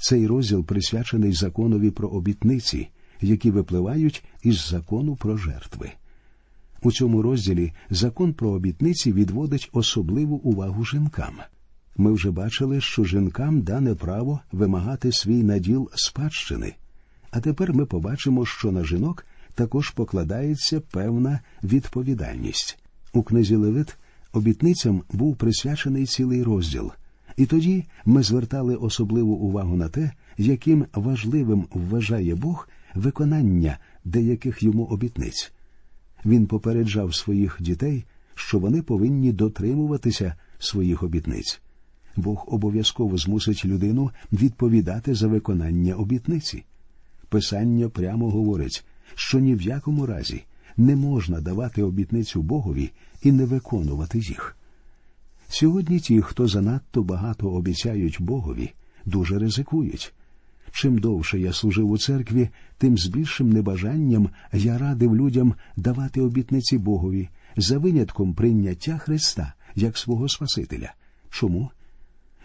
Цей 0.00 0.26
розділ 0.26 0.64
присвячений 0.64 1.32
законові 1.32 1.90
про 1.90 2.08
обітниці, 2.08 2.88
які 3.22 3.50
випливають 3.50 4.24
із 4.42 4.68
закону 4.68 5.16
про 5.16 5.36
жертви. 5.36 5.90
У 6.82 6.92
цьому 6.92 7.22
розділі 7.22 7.72
закон 7.90 8.32
про 8.32 8.50
обітниці 8.50 9.12
відводить 9.12 9.68
особливу 9.72 10.36
увагу 10.36 10.84
жінкам. 10.84 11.34
Ми 11.96 12.12
вже 12.12 12.30
бачили, 12.30 12.80
що 12.80 13.04
жінкам 13.04 13.60
дане 13.60 13.94
право 13.94 14.40
вимагати 14.52 15.12
свій 15.12 15.42
наділ 15.42 15.90
спадщини, 15.94 16.74
а 17.30 17.40
тепер 17.40 17.74
ми 17.74 17.86
побачимо, 17.86 18.46
що 18.46 18.72
на 18.72 18.84
жінок 18.84 19.26
також 19.54 19.90
покладається 19.90 20.80
певна 20.80 21.40
відповідальність. 21.62 22.78
У 23.12 23.22
книзі 23.22 23.56
Левит 23.56 23.98
обітницям 24.32 25.02
був 25.12 25.36
присвячений 25.36 26.06
цілий 26.06 26.42
розділ, 26.42 26.92
і 27.36 27.46
тоді 27.46 27.84
ми 28.04 28.22
звертали 28.22 28.74
особливу 28.74 29.34
увагу 29.34 29.76
на 29.76 29.88
те, 29.88 30.12
яким 30.38 30.86
важливим 30.94 31.66
вважає 31.72 32.34
Бог 32.34 32.68
виконання 32.94 33.78
деяких 34.04 34.62
йому 34.62 34.84
обітниць. 34.84 35.52
Він 36.24 36.46
попереджав 36.46 37.14
своїх 37.14 37.56
дітей, 37.60 38.04
що 38.34 38.58
вони 38.58 38.82
повинні 38.82 39.32
дотримуватися 39.32 40.34
своїх 40.58 41.02
обітниць. 41.02 41.60
Бог 42.16 42.44
обов'язково 42.46 43.16
змусить 43.16 43.64
людину 43.64 44.10
відповідати 44.32 45.14
за 45.14 45.28
виконання 45.28 45.94
обітниці. 45.94 46.64
Писання 47.28 47.88
прямо 47.88 48.30
говорить, 48.30 48.84
що 49.14 49.38
ні 49.38 49.54
в 49.54 49.62
якому 49.62 50.06
разі 50.06 50.44
не 50.76 50.96
можна 50.96 51.40
давати 51.40 51.82
обітницю 51.82 52.42
Богові 52.42 52.90
і 53.22 53.32
не 53.32 53.44
виконувати 53.44 54.18
їх. 54.18 54.56
Сьогодні 55.48 56.00
ті, 56.00 56.20
хто 56.20 56.48
занадто 56.48 57.02
багато 57.02 57.50
обіцяють 57.50 58.16
Богові, 58.20 58.72
дуже 59.04 59.38
ризикують. 59.38 60.14
Чим 60.72 60.98
довше 60.98 61.38
я 61.38 61.52
служив 61.52 61.90
у 61.90 61.98
церкві, 61.98 62.48
тим 62.78 62.98
з 62.98 63.06
більшим 63.06 63.52
небажанням 63.52 64.30
я 64.52 64.78
радив 64.78 65.16
людям 65.16 65.54
давати 65.76 66.20
обітниці 66.20 66.78
Богові 66.78 67.28
за 67.56 67.78
винятком 67.78 68.34
прийняття 68.34 68.98
Христа 68.98 69.54
як 69.74 69.98
свого 69.98 70.28
Спасителя. 70.28 70.94
Чому? 71.30 71.70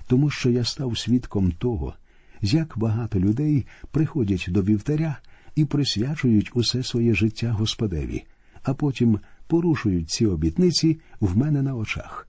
Тому 0.08 0.30
що 0.30 0.50
я 0.50 0.64
став 0.64 0.98
свідком 0.98 1.52
того, 1.52 1.94
як 2.42 2.74
багато 2.78 3.20
людей 3.20 3.66
приходять 3.92 4.46
до 4.48 4.62
вівтаря 4.62 5.18
і 5.56 5.66
присвячують 5.66 6.52
усе 6.54 6.84
своє 6.84 7.14
життя 7.14 7.52
Господеві, 7.52 8.24
а 8.64 8.74
потім 8.74 9.20
порушують 9.48 10.10
ці 10.10 10.26
обітниці 10.26 11.00
в 11.20 11.38
мене 11.38 11.62
на 11.62 11.76
очах. 11.76 12.28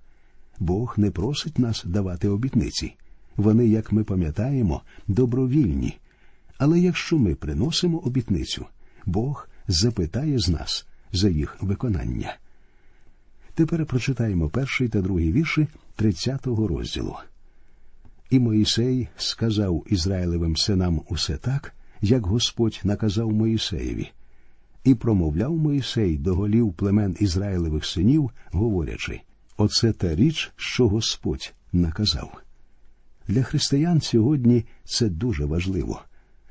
Бог 0.58 0.94
не 0.96 1.10
просить 1.10 1.58
нас 1.58 1.84
давати 1.84 2.28
обітниці. 2.28 2.94
Вони, 3.38 3.66
як 3.66 3.92
ми 3.92 4.04
пам'ятаємо, 4.04 4.82
добровільні. 5.06 5.98
Але 6.58 6.80
якщо 6.80 7.18
ми 7.18 7.34
приносимо 7.34 7.98
обітницю, 7.98 8.66
Бог 9.06 9.48
запитає 9.68 10.38
з 10.38 10.48
нас 10.48 10.86
за 11.12 11.28
їх 11.28 11.56
виконання. 11.60 12.36
Тепер 13.54 13.86
прочитаємо 13.86 14.48
перший 14.48 14.88
та 14.88 15.00
другий 15.00 15.32
вірші 15.32 15.68
30-го 15.98 16.68
розділу. 16.68 17.16
І 18.30 18.38
Моїсей 18.38 19.08
сказав 19.16 19.84
Ізраїлевим 19.86 20.56
синам 20.56 21.02
усе 21.08 21.36
так, 21.36 21.74
як 22.00 22.26
Господь 22.26 22.80
наказав 22.84 23.32
Моїсеєві, 23.32 24.10
і 24.84 24.94
промовляв 24.94 25.56
Моїсей 25.56 26.18
до 26.18 26.34
голів 26.34 26.72
племен 26.72 27.16
Ізраїлевих 27.20 27.84
синів, 27.84 28.30
говорячи 28.46 29.20
Оце 29.56 29.92
та 29.92 30.14
річ, 30.14 30.52
що 30.56 30.88
Господь 30.88 31.54
наказав. 31.72 32.42
Для 33.28 33.42
християн 33.42 34.00
сьогодні 34.00 34.64
це 34.84 35.08
дуже 35.08 35.44
важливо. 35.44 36.02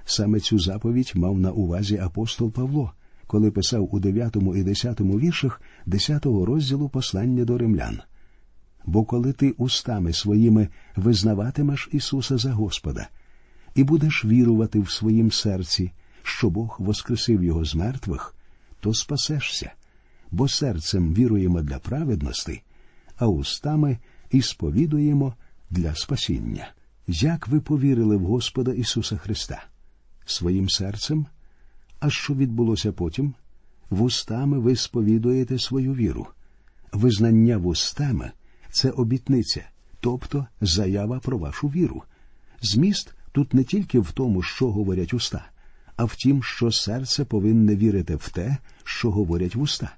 Саме 0.06 0.40
цю 0.40 0.60
заповідь 0.60 1.12
мав 1.16 1.40
на 1.40 1.52
увазі 1.52 1.98
апостол 1.98 2.52
Павло, 2.52 2.92
коли 3.28 3.52
писав 3.52 3.96
у 3.96 4.00
9 4.00 4.38
і 4.56 4.64
10 4.64 5.02
віршах 5.02 5.62
10 5.86 6.26
розділу 6.26 6.90
послання 6.90 7.46
до 7.46 7.58
римлян. 7.58 8.00
Бо 8.86 9.04
коли 9.04 9.34
ти 9.34 9.52
устами 9.52 10.14
своїми 10.14 10.68
визнаватимеш 10.96 11.90
Ісуса 11.92 12.38
за 12.38 12.54
Господа 12.54 13.10
і 13.76 13.84
будеш 13.84 14.26
вірувати 14.26 14.80
в 14.80 14.90
своїм 14.90 15.32
серці, 15.32 15.92
що 16.24 16.50
Бог 16.50 16.76
воскресив 16.80 17.44
Його 17.44 17.66
з 17.66 17.76
мертвих, 17.76 18.36
то 18.80 18.94
спасешся, 18.94 19.72
бо 20.32 20.48
серцем 20.48 21.14
віруємо 21.14 21.62
для 21.62 21.80
праведності, 21.80 22.62
а 23.18 23.28
устами 23.28 23.98
і 24.32 24.42
сповідуємо 24.42 25.34
для 25.70 25.96
спасіння. 25.96 26.72
Як 27.08 27.48
ви 27.48 27.60
повірили 27.60 28.18
в 28.18 28.26
Господа 28.26 28.72
Ісуса 28.72 29.18
Христа? 29.18 29.64
Своїм 30.26 30.70
серцем? 30.70 31.26
А 32.00 32.10
що 32.10 32.34
відбулося 32.34 32.92
потім? 32.92 33.34
Вустами 33.90 34.60
ви 34.60 34.76
сповідуєте 34.76 35.60
свою 35.60 35.94
віру. 35.94 36.28
Визнання 36.92 37.58
вустами 37.58 38.32
це 38.72 38.90
обітниця, 38.90 39.70
тобто 40.00 40.48
заява 40.62 41.20
про 41.20 41.38
вашу 41.38 41.68
віру. 41.68 42.04
Зміст 42.62 43.14
тут 43.32 43.54
не 43.54 43.64
тільки 43.64 44.00
в 44.00 44.12
тому, 44.12 44.42
що 44.42 44.72
говорять 44.72 45.14
уста, 45.14 45.50
а 45.96 46.06
в 46.06 46.16
тім, 46.16 46.44
що 46.44 46.72
серце 46.72 47.26
повинне 47.26 47.76
вірити 47.76 48.16
в 48.16 48.30
те, 48.30 48.58
що 48.84 49.12
говорять 49.12 49.56
вуста. 49.56 49.96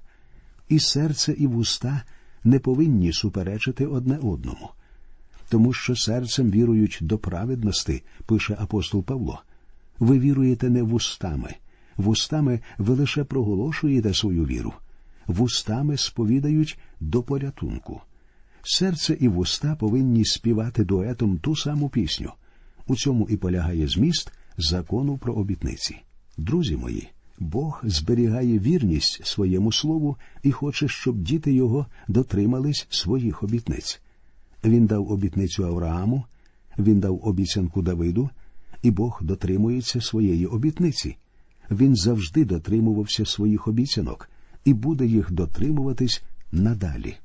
І 0.68 0.80
серце, 0.80 1.32
і 1.32 1.46
вуста 1.46 2.02
не 2.44 2.58
повинні 2.58 3.12
суперечити 3.12 3.86
одне 3.86 4.18
одному 4.18 4.70
тому 5.50 5.72
що 5.72 5.96
серцем 5.96 6.50
вірують 6.50 6.98
до 7.00 7.18
праведності, 7.18 8.02
пише 8.26 8.56
апостол 8.60 9.04
Павло. 9.04 9.42
Ви 9.98 10.18
віруєте 10.18 10.70
не 10.70 10.82
вустами, 10.82 11.54
вустами 11.96 12.60
ви 12.78 12.94
лише 12.94 13.24
проголошуєте 13.24 14.14
свою 14.14 14.44
віру, 14.44 14.72
вустами 15.26 15.96
сповідають 15.96 16.78
до 17.00 17.22
порятунку. 17.22 18.00
Серце 18.62 19.16
і 19.20 19.28
вуста 19.28 19.76
повинні 19.76 20.24
співати 20.24 20.84
дуетом 20.84 21.38
ту 21.38 21.56
саму 21.56 21.88
пісню. 21.88 22.32
У 22.86 22.96
цьому 22.96 23.28
і 23.28 23.36
полягає 23.36 23.88
зміст 23.88 24.32
закону 24.58 25.18
про 25.18 25.34
обітниці. 25.34 25.96
Друзі 26.36 26.76
мої, 26.76 27.08
Бог 27.38 27.80
зберігає 27.84 28.58
вірність 28.58 29.26
своєму 29.26 29.72
слову 29.72 30.16
і 30.42 30.52
хоче, 30.52 30.88
щоб 30.88 31.18
діти 31.18 31.52
його 31.52 31.86
дотримались 32.08 32.86
своїх 32.90 33.42
обітниць. 33.42 34.00
Він 34.64 34.86
дав 34.86 35.12
обітницю 35.12 35.66
Аврааму, 35.66 36.24
він 36.78 37.00
дав 37.00 37.20
обіцянку 37.22 37.82
Давиду, 37.82 38.30
і 38.82 38.90
Бог 38.90 39.20
дотримується 39.22 40.00
своєї 40.00 40.46
обітниці. 40.46 41.16
Він 41.70 41.96
завжди 41.96 42.44
дотримувався 42.44 43.26
своїх 43.26 43.68
обіцянок 43.68 44.30
і 44.64 44.74
буде 44.74 45.06
їх 45.06 45.32
дотримуватись 45.32 46.22
надалі. 46.52 47.16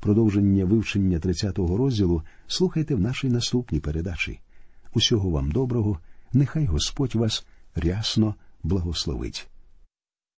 Продовження 0.00 0.64
вивчення 0.64 1.18
30-го 1.18 1.76
розділу 1.76 2.22
слухайте 2.46 2.94
в 2.94 3.00
нашій 3.00 3.28
наступній 3.28 3.80
передачі. 3.80 4.40
Усього 4.94 5.30
вам 5.30 5.50
доброго, 5.50 5.98
нехай 6.32 6.64
Господь 6.64 7.14
вас 7.14 7.46
рясно 7.74 8.34
благословить. 8.62 9.48